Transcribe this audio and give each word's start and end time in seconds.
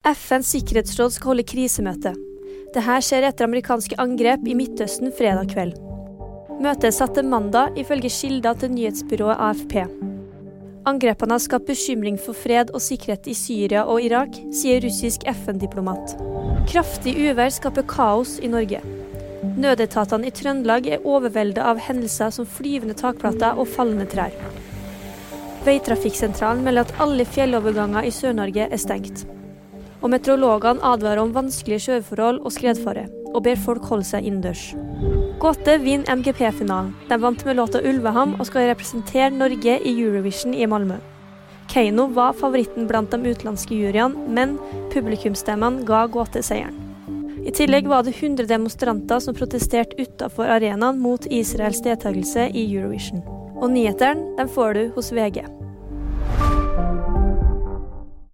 FNs 0.00 0.48
sikkerhetsråd 0.54 1.12
skal 1.12 1.28
holde 1.28 1.44
krisemøte. 1.44 2.14
Dette 2.72 2.94
skjer 3.04 3.26
etter 3.28 3.44
amerikanske 3.44 3.98
angrep 4.00 4.46
i 4.48 4.54
Midtøsten 4.56 5.10
fredag 5.12 5.50
kveld. 5.50 5.74
Møtet 6.56 6.86
er 6.88 6.94
satt 6.96 7.12
til 7.18 7.26
mandag, 7.28 7.74
ifølge 7.76 8.08
kilder 8.08 8.54
til 8.56 8.70
nyhetsbyrået 8.72 9.36
AFP. 9.36 9.74
Angrepene 10.88 11.36
har 11.36 11.42
skapt 11.44 11.68
bekymring 11.68 12.16
for 12.16 12.32
fred 12.32 12.72
og 12.72 12.80
sikkerhet 12.80 13.28
i 13.28 13.34
Syria 13.36 13.82
og 13.84 14.00
Irak, 14.00 14.38
sier 14.56 14.80
russisk 14.80 15.26
FN-diplomat. 15.28 16.14
Kraftig 16.70 17.12
uvær 17.20 17.52
skaper 17.52 17.84
kaos 17.84 18.38
i 18.40 18.48
Norge. 18.48 18.80
Nødetatene 19.60 20.30
i 20.30 20.32
Trøndelag 20.32 20.88
er 20.88 21.04
overveldet 21.04 21.60
av 21.60 21.82
hendelser 21.90 22.32
som 22.32 22.48
flyvende 22.48 22.96
takplater 22.96 23.60
og 23.60 23.68
fallende 23.68 24.08
trær. 24.08 24.32
Veitrafikksentralen 25.68 26.64
melder 26.64 26.88
at 26.88 27.04
alle 27.04 27.28
fjelloverganger 27.28 28.08
i 28.08 28.14
Sør-Norge 28.16 28.64
er 28.64 28.80
stengt. 28.80 29.26
Og 30.00 30.10
meteorologene 30.12 30.82
advarer 30.86 31.20
om 31.22 31.34
vanskelige 31.34 31.86
sjøforhold 31.86 32.40
og 32.40 32.54
skredfare, 32.54 33.06
og 33.34 33.44
ber 33.44 33.60
folk 33.60 33.84
holde 33.90 34.08
seg 34.08 34.26
innendørs. 34.26 34.70
Gåte 35.40 35.76
vinner 35.80 36.08
MGP-finalen. 36.16 36.94
De 37.08 37.16
vant 37.20 37.44
med 37.44 37.56
låta 37.56 37.80
'Ulveham' 37.80 38.36
og 38.40 38.46
skal 38.46 38.68
representere 38.68 39.30
Norge 39.30 39.78
i 39.84 40.00
Eurovision 40.02 40.54
i 40.54 40.66
Malmö. 40.66 40.98
Keiino 41.68 42.06
var 42.06 42.32
favoritten 42.32 42.86
blant 42.86 43.10
de 43.10 43.16
utenlandske 43.30 43.74
juryene, 43.74 44.28
men 44.28 44.58
publikumsstemmene 44.92 45.84
ga 45.86 46.06
Gåte 46.06 46.42
seieren. 46.42 46.74
I 47.46 47.52
tillegg 47.56 47.88
var 47.88 48.02
det 48.02 48.14
100 48.20 48.46
demonstranter 48.46 49.18
som 49.18 49.34
protesterte 49.34 49.96
utenfor 49.96 50.44
arenaen 50.44 50.98
mot 51.00 51.24
Israels 51.30 51.80
deltakelse 51.80 52.50
i 52.52 52.66
Eurovision. 52.74 53.22
Og 53.56 53.70
nyhetene 53.70 54.48
får 54.48 54.72
du 54.74 54.82
hos 54.94 55.12
VG. 55.12 55.59